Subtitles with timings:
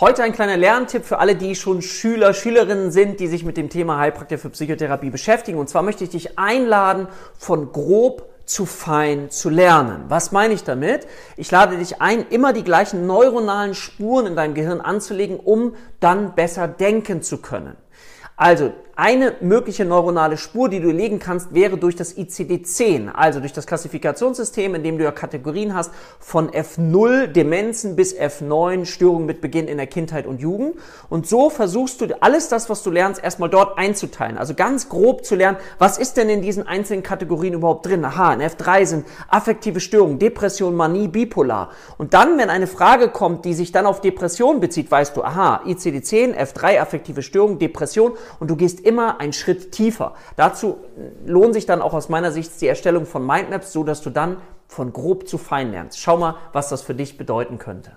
[0.00, 3.68] Heute ein kleiner Lerntipp für alle, die schon Schüler, Schülerinnen sind, die sich mit dem
[3.68, 5.58] Thema Heilpraktiker für Psychotherapie beschäftigen.
[5.58, 10.06] Und zwar möchte ich dich einladen, von grob zu fein zu lernen.
[10.08, 11.06] Was meine ich damit?
[11.36, 16.34] Ich lade dich ein, immer die gleichen neuronalen Spuren in deinem Gehirn anzulegen, um dann
[16.34, 17.76] besser denken zu können.
[18.40, 23.54] Also eine mögliche neuronale Spur, die du legen kannst, wäre durch das ICD-10, also durch
[23.54, 29.40] das Klassifikationssystem, in dem du ja Kategorien hast von F0 Demenzen bis F9 Störungen mit
[29.40, 30.74] Beginn in der Kindheit und Jugend.
[31.08, 34.36] Und so versuchst du alles das, was du lernst, erstmal dort einzuteilen.
[34.36, 38.04] Also ganz grob zu lernen, was ist denn in diesen einzelnen Kategorien überhaupt drin?
[38.04, 41.70] Aha, in F3 sind affektive Störungen, Depression, Manie, Bipolar.
[41.96, 45.62] Und dann, wenn eine Frage kommt, die sich dann auf Depression bezieht, weißt du, aha,
[45.64, 50.14] ICD-10, F3 affektive Störungen, Depression und du gehst immer einen Schritt tiefer.
[50.36, 50.78] Dazu
[51.26, 54.36] lohnt sich dann auch aus meiner Sicht die Erstellung von Mindmaps, so dass du dann
[54.68, 55.98] von grob zu fein lernst.
[55.98, 57.96] Schau mal, was das für dich bedeuten könnte.